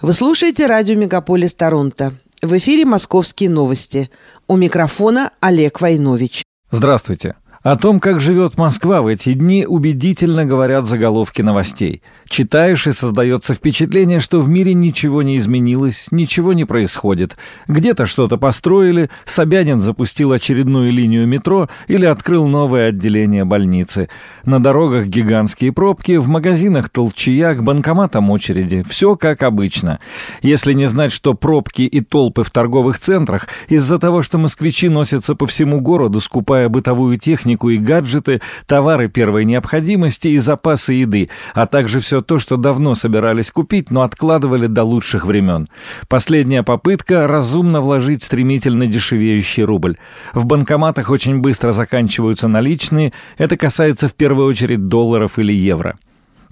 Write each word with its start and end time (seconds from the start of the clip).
Вы 0.00 0.12
слушаете 0.12 0.66
радио 0.66 0.94
«Мегаполис 0.94 1.56
Торонто». 1.56 2.12
В 2.40 2.56
эфире 2.56 2.84
«Московские 2.84 3.50
новости». 3.50 4.10
У 4.46 4.56
микрофона 4.56 5.32
Олег 5.40 5.80
Войнович. 5.80 6.44
Здравствуйте. 6.70 7.34
О 7.62 7.76
том, 7.76 7.98
как 7.98 8.20
живет 8.20 8.56
Москва 8.56 9.02
в 9.02 9.08
эти 9.08 9.32
дни, 9.32 9.66
убедительно 9.66 10.46
говорят 10.46 10.86
заголовки 10.86 11.42
новостей. 11.42 12.02
Читаешь 12.28 12.86
и 12.86 12.92
создается 12.92 13.52
впечатление, 13.52 14.20
что 14.20 14.40
в 14.40 14.48
мире 14.48 14.74
ничего 14.74 15.22
не 15.22 15.38
изменилось, 15.38 16.08
ничего 16.12 16.52
не 16.52 16.64
происходит. 16.64 17.36
Где-то 17.66 18.06
что-то 18.06 18.36
построили, 18.36 19.10
Собянин 19.24 19.80
запустил 19.80 20.32
очередную 20.32 20.92
линию 20.92 21.26
метро 21.26 21.68
или 21.88 22.04
открыл 22.04 22.46
новое 22.46 22.90
отделение 22.90 23.44
больницы. 23.44 24.08
На 24.44 24.62
дорогах 24.62 25.06
гигантские 25.06 25.72
пробки, 25.72 26.16
в 26.16 26.28
магазинах 26.28 26.90
толчья, 26.90 27.54
к 27.54 27.64
банкоматам 27.64 28.30
очереди. 28.30 28.84
Все 28.88 29.16
как 29.16 29.42
обычно. 29.42 29.98
Если 30.42 30.74
не 30.74 30.86
знать, 30.86 31.10
что 31.10 31.34
пробки 31.34 31.82
и 31.82 32.00
толпы 32.02 32.44
в 32.44 32.50
торговых 32.50 33.00
центрах 33.00 33.48
из-за 33.68 33.98
того, 33.98 34.22
что 34.22 34.38
москвичи 34.38 34.88
носятся 34.88 35.34
по 35.34 35.46
всему 35.48 35.80
городу, 35.80 36.20
скупая 36.20 36.68
бытовую 36.68 37.18
технику, 37.18 37.47
технику 37.48 37.70
и 37.70 37.78
гаджеты, 37.78 38.40
товары 38.66 39.08
первой 39.08 39.44
необходимости 39.44 40.28
и 40.28 40.38
запасы 40.38 40.92
еды, 40.92 41.30
а 41.54 41.66
также 41.66 42.00
все 42.00 42.20
то, 42.20 42.38
что 42.38 42.56
давно 42.56 42.94
собирались 42.94 43.50
купить, 43.50 43.90
но 43.90 44.02
откладывали 44.02 44.66
до 44.66 44.84
лучших 44.84 45.24
времен. 45.24 45.66
Последняя 46.08 46.62
попытка– 46.62 47.26
разумно 47.28 47.80
вложить 47.80 48.22
стремительно 48.22 48.86
дешевеющий 48.86 49.64
рубль. 49.64 49.96
В 50.34 50.44
банкоматах 50.44 51.08
очень 51.10 51.38
быстро 51.38 51.72
заканчиваются 51.72 52.48
наличные, 52.48 53.12
это 53.38 53.56
касается 53.56 54.08
в 54.08 54.12
первую 54.12 54.46
очередь 54.46 54.88
долларов 54.88 55.38
или 55.38 55.52
евро. 55.52 55.96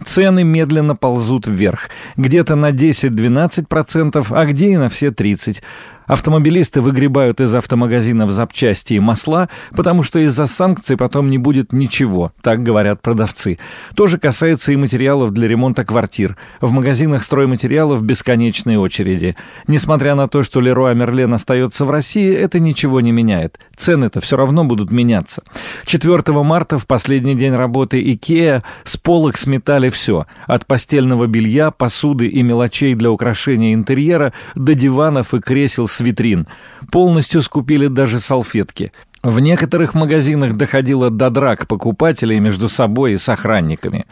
Цены 0.05 0.45
медленно 0.45 0.95
ползут 0.95 1.47
вверх, 1.47 1.89
где-то 2.17 2.55
на 2.55 2.71
10-12%, 2.71 4.27
а 4.31 4.45
где 4.47 4.71
и 4.71 4.77
на 4.77 4.89
все 4.89 5.09
30%. 5.09 5.63
Автомобилисты 6.07 6.81
выгребают 6.81 7.41
из 7.41 7.55
автомагазинов 7.55 8.31
запчасти 8.31 8.95
и 8.95 9.01
масла, 9.01 9.49
потому 9.75 10.03
что 10.03 10.19
из-за 10.21 10.47
санкций 10.47 10.97
потом 10.97 11.31
не 11.31 11.39
будет 11.39 11.73
ничего, 11.73 12.33
так 12.43 12.63
говорят 12.63 13.03
продавцы. 13.03 13.59
То 13.95 14.07
же 14.07 14.19
касается 14.19 14.73
и 14.73 14.77
материалов 14.77 15.33
для 15.33 15.49
ремонта 15.49 15.85
квартир. 15.85 16.37
В 16.61 16.73
магазинах 16.73 17.25
стройматериалов 17.25 18.03
бесконечные 18.03 18.79
очереди. 18.79 19.37
Несмотря 19.67 20.15
на 20.15 20.29
то, 20.29 20.43
что 20.43 20.61
Леруа 20.61 20.95
Мерлен 20.95 21.35
остается 21.35 21.85
в 21.85 21.91
России, 21.91 22.33
это 22.33 22.61
ничего 22.61 23.01
не 23.01 23.13
меняет. 23.13 23.59
Цены-то 23.77 24.21
все 24.21 24.37
равно 24.37 24.65
будут 24.65 24.91
меняться. 24.91 25.43
4 25.87 26.23
марта, 26.43 26.79
в 26.79 26.87
последний 26.87 27.35
день 27.35 27.55
работы 27.55 28.01
Икеа, 28.13 28.63
с 28.85 28.97
полок 28.97 29.37
сметали 29.37 29.91
все. 29.91 30.27
От 30.47 30.67
постельного 30.67 31.27
белья, 31.27 31.71
посуды 31.71 32.29
и 32.29 32.43
мелочей 32.43 32.95
для 32.95 33.11
украшения 33.11 33.75
интерьера 33.75 34.33
до 34.55 34.75
диванов 34.75 35.35
и 35.35 35.41
кресел 35.41 35.89
с 35.97 36.01
витрин. 36.01 36.47
Полностью 36.93 37.43
скупили 37.43 37.89
даже 37.89 38.19
салфетки. 38.19 38.93
В 39.23 39.41
некоторых 39.41 39.95
магазинах 39.95 40.55
доходило 40.55 41.11
до 41.11 41.31
драк 41.31 41.67
покупателей 41.67 42.39
между 42.39 42.69
собой 42.69 43.15
и 43.15 43.17
с 43.17 43.29
охранниками. 43.29 44.05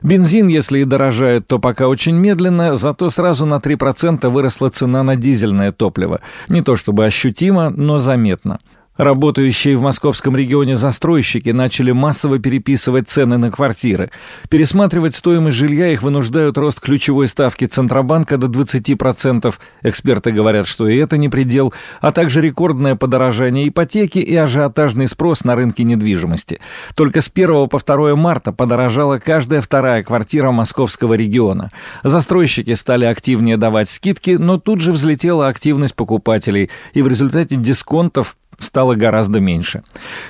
Бензин, 0.00 0.48
если 0.48 0.78
и 0.78 0.84
дорожает, 0.84 1.48
то 1.48 1.58
пока 1.58 1.88
очень 1.88 2.14
медленно, 2.14 2.76
зато 2.76 3.10
сразу 3.10 3.46
на 3.46 3.56
3% 3.56 4.28
выросла 4.28 4.70
цена 4.70 5.02
на 5.02 5.16
дизельное 5.16 5.72
топливо. 5.72 6.20
Не 6.48 6.62
то 6.62 6.76
чтобы 6.76 7.04
ощутимо, 7.04 7.70
но 7.70 7.98
заметно. 7.98 8.60
Работающие 8.98 9.76
в 9.76 9.82
московском 9.82 10.36
регионе 10.36 10.76
застройщики 10.76 11.50
начали 11.50 11.92
массово 11.92 12.40
переписывать 12.40 13.08
цены 13.08 13.38
на 13.38 13.52
квартиры. 13.52 14.10
Пересматривать 14.50 15.14
стоимость 15.14 15.56
жилья 15.56 15.92
их 15.92 16.02
вынуждают 16.02 16.58
рост 16.58 16.80
ключевой 16.80 17.28
ставки 17.28 17.66
Центробанка 17.66 18.38
до 18.38 18.48
20%. 18.48 19.54
Эксперты 19.84 20.32
говорят, 20.32 20.66
что 20.66 20.88
и 20.88 20.96
это 20.96 21.16
не 21.16 21.28
предел, 21.28 21.72
а 22.00 22.10
также 22.10 22.40
рекордное 22.40 22.96
подорожание 22.96 23.68
ипотеки 23.68 24.18
и 24.18 24.34
ажиотажный 24.34 25.06
спрос 25.06 25.44
на 25.44 25.54
рынке 25.54 25.84
недвижимости. 25.84 26.58
Только 26.96 27.20
с 27.20 27.30
1 27.32 27.68
по 27.68 27.78
2 27.78 28.16
марта 28.16 28.50
подорожала 28.50 29.18
каждая 29.18 29.60
вторая 29.60 30.02
квартира 30.02 30.50
московского 30.50 31.14
региона. 31.14 31.70
Застройщики 32.02 32.74
стали 32.74 33.04
активнее 33.04 33.58
давать 33.58 33.90
скидки, 33.90 34.30
но 34.30 34.58
тут 34.58 34.80
же 34.80 34.90
взлетела 34.90 35.46
активность 35.46 35.94
покупателей, 35.94 36.68
и 36.94 37.02
в 37.02 37.06
результате 37.06 37.54
дисконтов 37.54 38.36
стало 38.58 38.94
гораздо 38.94 39.40
меньше. 39.40 39.82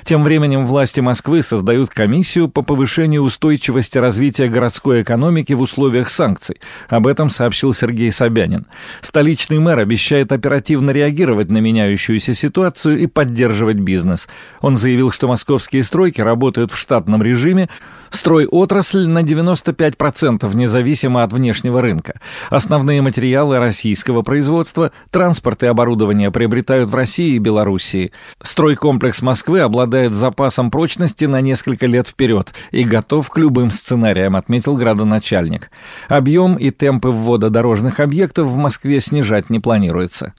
Тем 0.03 0.23
временем 0.23 0.67
власти 0.67 0.99
Москвы 0.99 1.43
создают 1.43 1.89
комиссию 1.89 2.47
по 2.47 2.61
повышению 2.61 3.23
устойчивости 3.23 3.97
развития 3.97 4.47
городской 4.47 5.01
экономики 5.01 5.53
в 5.53 5.61
условиях 5.61 6.09
санкций. 6.09 6.61
Об 6.89 7.07
этом 7.07 7.29
сообщил 7.29 7.73
Сергей 7.73 8.11
Собянин. 8.11 8.67
Столичный 9.01 9.59
мэр 9.59 9.79
обещает 9.79 10.31
оперативно 10.31 10.91
реагировать 10.91 11.49
на 11.49 11.57
меняющуюся 11.57 12.33
ситуацию 12.33 12.99
и 12.99 13.07
поддерживать 13.07 13.77
бизнес. 13.77 14.27
Он 14.61 14.77
заявил, 14.77 15.11
что 15.11 15.27
московские 15.27 15.83
стройки 15.83 16.21
работают 16.21 16.71
в 16.71 16.77
штатном 16.77 17.23
режиме, 17.23 17.67
стройотрасль 18.09 19.07
на 19.07 19.23
95% 19.23 20.55
независимо 20.55 21.23
от 21.23 21.33
внешнего 21.33 21.81
рынка. 21.81 22.19
Основные 22.49 23.01
материалы 23.01 23.59
российского 23.59 24.21
производства, 24.21 24.91
транспорт 25.11 25.63
и 25.63 25.67
оборудование 25.67 26.31
приобретают 26.31 26.89
в 26.89 26.95
России 26.95 27.35
и 27.35 27.39
Белоруссии. 27.39 28.11
Стройкомплекс 28.41 29.21
Москвы 29.21 29.59
обладает 29.59 30.13
запасом 30.13 30.71
прочности 30.71 31.25
на 31.25 31.41
несколько 31.41 31.85
лет 31.85 32.07
вперед 32.07 32.53
и 32.71 32.83
готов 32.83 33.29
к 33.29 33.37
любым 33.37 33.71
сценариям, 33.71 34.35
отметил 34.35 34.75
градоначальник. 34.75 35.69
Объем 36.07 36.55
и 36.55 36.69
темпы 36.69 37.09
ввода 37.09 37.49
дорожных 37.49 37.99
объектов 37.99 38.47
в 38.47 38.55
Москве 38.55 38.99
снижать 38.99 39.49
не 39.49 39.59
планируется. 39.59 40.33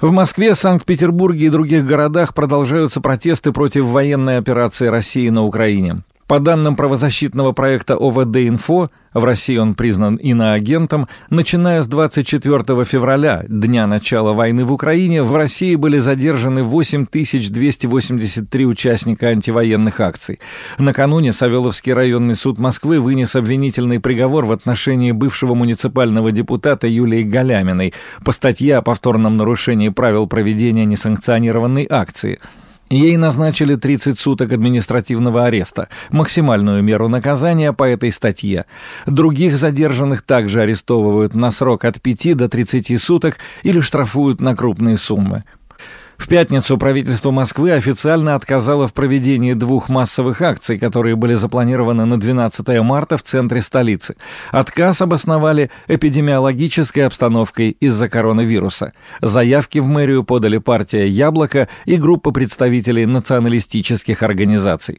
В 0.00 0.12
Москве, 0.12 0.54
Санкт-Петербурге 0.54 1.46
и 1.46 1.50
других 1.50 1.86
городах 1.86 2.34
продолжаются 2.34 3.00
протесты 3.00 3.52
против 3.52 3.86
военной 3.86 4.36
операции 4.36 4.88
России 4.88 5.30
на 5.30 5.42
Украине. 5.42 6.02
По 6.26 6.40
данным 6.40 6.74
правозащитного 6.74 7.52
проекта 7.52 7.94
ОВД-Инфо, 7.94 8.90
в 9.14 9.24
России 9.24 9.58
он 9.58 9.74
признан 9.74 10.16
иноагентом, 10.16 11.06
начиная 11.30 11.84
с 11.84 11.86
24 11.86 12.84
февраля, 12.84 13.44
дня 13.48 13.86
начала 13.86 14.32
войны 14.32 14.64
в 14.64 14.72
Украине, 14.72 15.22
в 15.22 15.34
России 15.36 15.76
были 15.76 15.98
задержаны 15.98 16.64
8283 16.64 18.66
участника 18.66 19.28
антивоенных 19.28 20.00
акций. 20.00 20.40
Накануне 20.78 21.32
Савеловский 21.32 21.92
районный 21.92 22.34
суд 22.34 22.58
Москвы 22.58 22.98
вынес 22.98 23.36
обвинительный 23.36 24.00
приговор 24.00 24.46
в 24.46 24.52
отношении 24.52 25.12
бывшего 25.12 25.54
муниципального 25.54 26.32
депутата 26.32 26.88
Юлии 26.88 27.22
Галяминой 27.22 27.94
по 28.24 28.32
статье 28.32 28.78
о 28.78 28.82
повторном 28.82 29.36
нарушении 29.36 29.90
правил 29.90 30.26
проведения 30.26 30.86
несанкционированной 30.86 31.86
акции– 31.88 32.40
Ей 32.88 33.16
назначили 33.16 33.74
30 33.74 34.18
суток 34.18 34.52
административного 34.52 35.46
ареста, 35.46 35.88
максимальную 36.10 36.82
меру 36.84 37.08
наказания 37.08 37.72
по 37.72 37.82
этой 37.82 38.12
статье. 38.12 38.64
Других 39.06 39.58
задержанных 39.58 40.22
также 40.22 40.62
арестовывают 40.62 41.34
на 41.34 41.50
срок 41.50 41.84
от 41.84 42.00
5 42.00 42.36
до 42.36 42.48
30 42.48 43.00
суток 43.02 43.38
или 43.64 43.80
штрафуют 43.80 44.40
на 44.40 44.54
крупные 44.54 44.98
суммы. 44.98 45.42
В 46.18 46.28
пятницу 46.28 46.78
правительство 46.78 47.30
Москвы 47.30 47.72
официально 47.72 48.34
отказало 48.34 48.88
в 48.88 48.94
проведении 48.94 49.52
двух 49.52 49.88
массовых 49.88 50.40
акций, 50.42 50.78
которые 50.78 51.14
были 51.14 51.34
запланированы 51.34 52.04
на 52.04 52.18
12 52.18 52.66
марта 52.82 53.16
в 53.16 53.22
центре 53.22 53.60
столицы. 53.62 54.16
Отказ 54.50 55.00
обосновали 55.02 55.70
эпидемиологической 55.88 57.06
обстановкой 57.06 57.76
из-за 57.80 58.08
коронавируса. 58.08 58.92
Заявки 59.20 59.78
в 59.78 59.88
мэрию 59.88 60.24
подали 60.24 60.58
партия 60.58 61.06
«Яблоко» 61.06 61.68
и 61.84 61.96
группа 61.96 62.30
представителей 62.30 63.06
националистических 63.06 64.22
организаций. 64.22 64.98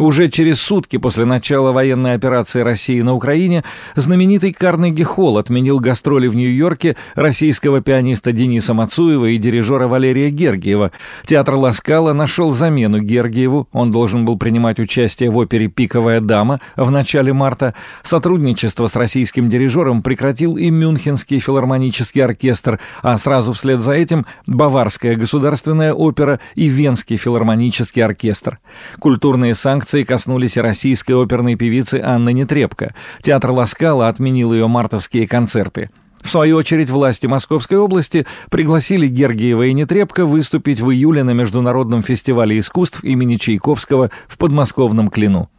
Уже 0.00 0.30
через 0.30 0.62
сутки 0.62 0.96
после 0.96 1.26
начала 1.26 1.72
военной 1.72 2.14
операции 2.14 2.62
России 2.62 3.02
на 3.02 3.12
Украине 3.12 3.64
знаменитый 3.96 4.54
Карнеги 4.54 5.02
Холл 5.02 5.36
отменил 5.36 5.78
гастроли 5.78 6.26
в 6.26 6.34
Нью-Йорке 6.34 6.96
российского 7.14 7.82
пианиста 7.82 8.32
Дениса 8.32 8.72
Мацуева 8.72 9.26
и 9.26 9.36
дирижера 9.36 9.88
Валерия 9.88 10.30
Гергиева. 10.30 10.90
Театр 11.26 11.54
Ласкала 11.56 12.14
нашел 12.14 12.50
замену 12.50 13.00
Гергиеву. 13.00 13.68
Он 13.72 13.90
должен 13.90 14.24
был 14.24 14.38
принимать 14.38 14.80
участие 14.80 15.28
в 15.28 15.36
опере 15.36 15.68
«Пиковая 15.68 16.22
дама» 16.22 16.60
в 16.76 16.90
начале 16.90 17.34
марта. 17.34 17.74
Сотрудничество 18.02 18.86
с 18.86 18.96
российским 18.96 19.50
дирижером 19.50 20.00
прекратил 20.00 20.56
и 20.56 20.70
Мюнхенский 20.70 21.40
филармонический 21.40 22.24
оркестр, 22.24 22.80
а 23.02 23.18
сразу 23.18 23.52
вслед 23.52 23.80
за 23.80 23.92
этим 23.92 24.24
Баварская 24.46 25.16
государственная 25.16 25.92
опера 25.92 26.40
и 26.54 26.68
Венский 26.68 27.18
филармонический 27.18 28.02
оркестр. 28.02 28.60
Культурные 28.98 29.54
санкции 29.54 29.89
Санкции 29.90 30.04
коснулись 30.04 30.56
и 30.56 30.60
российской 30.60 31.20
оперной 31.20 31.56
певицы 31.56 32.00
Анны 32.00 32.32
Нетребко. 32.32 32.94
Театр 33.22 33.50
Ласкала 33.50 34.06
отменил 34.06 34.52
ее 34.52 34.68
мартовские 34.68 35.26
концерты. 35.26 35.90
В 36.22 36.30
свою 36.30 36.58
очередь, 36.58 36.90
власти 36.90 37.26
Московской 37.26 37.76
области 37.76 38.24
пригласили 38.52 39.08
Гергиева 39.08 39.66
и 39.66 39.72
Нетребко 39.72 40.26
выступить 40.26 40.80
в 40.80 40.92
июле 40.92 41.24
на 41.24 41.32
Международном 41.32 42.04
фестивале 42.04 42.60
искусств 42.60 43.02
имени 43.02 43.34
Чайковского 43.34 44.12
в 44.28 44.38
подмосковном 44.38 45.10
Клину. 45.10 45.50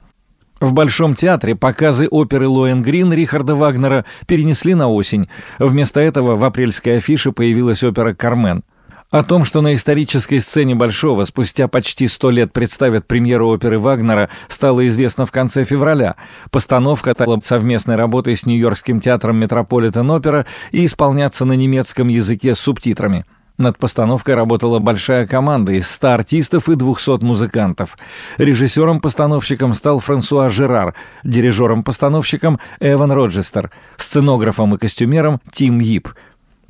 В 0.62 0.72
Большом 0.72 1.14
театре 1.14 1.54
показы 1.54 2.08
оперы 2.08 2.48
«Лоэнгрин» 2.48 3.12
Рихарда 3.12 3.56
Вагнера 3.56 4.06
перенесли 4.28 4.76
на 4.76 4.90
осень. 4.90 5.28
Вместо 5.60 6.00
этого 6.00 6.38
в 6.38 6.46
апрельской 6.46 7.00
афише 7.00 7.34
появилась 7.34 7.84
опера 7.84 8.14
«Кармен». 8.14 8.64
О 9.12 9.24
том, 9.24 9.44
что 9.44 9.60
на 9.60 9.76
исторической 9.76 10.40
сцене 10.40 10.74
Большого 10.74 11.26
спустя 11.26 11.68
почти 11.68 12.08
сто 12.08 12.30
лет 12.30 12.54
представят 12.54 13.06
премьеру 13.06 13.50
оперы 13.50 13.78
Вагнера, 13.78 14.30
стало 14.48 14.88
известно 14.88 15.26
в 15.26 15.32
конце 15.32 15.66
февраля. 15.66 16.16
Постановка 16.50 17.12
стала 17.12 17.38
совместной 17.42 17.98
работой 17.98 18.38
с 18.38 18.46
Нью-Йоркским 18.46 19.02
театром 19.02 19.36
Метрополитен-опера 19.36 20.46
и 20.72 20.86
исполняться 20.86 21.44
на 21.44 21.54
немецком 21.54 22.08
языке 22.08 22.56
с 22.56 22.60
субтитрами. 22.60 23.26
Над 23.58 23.78
постановкой 23.78 24.36
работала 24.36 24.80
большая 24.80 25.28
команда 25.28 25.74
из 25.74 25.92
100 25.92 26.08
артистов 26.08 26.70
и 26.70 26.76
200 26.76 27.26
музыкантов. 27.26 27.98
Режиссером-постановщиком 28.38 29.74
стал 29.74 30.00
Франсуа 30.00 30.48
Жерар, 30.48 30.96
дирижером-постановщиком 31.26 32.62
Эван 32.80 33.12
Роджестер, 33.12 33.72
сценографом 33.98 34.74
и 34.74 34.78
костюмером 34.78 35.42
Тим 35.52 35.80
Йип– 35.80 36.08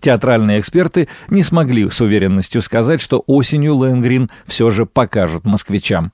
Театральные 0.01 0.59
эксперты 0.59 1.07
не 1.30 1.44
смогли 1.44 1.89
с 1.89 2.01
уверенностью 2.01 2.63
сказать, 2.63 3.00
что 3.00 3.24
осенью 3.27 3.75
Лэнгрин 3.75 4.30
все 4.45 4.71
же 4.71 4.88
покажут 4.88 5.45
москвичам. 5.45 6.12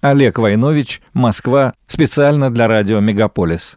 Олег 0.00 0.38
Войнович, 0.38 1.02
Москва, 1.12 1.72
специально 1.86 2.50
для 2.50 2.66
радио 2.66 3.00
«Мегаполис». 3.00 3.76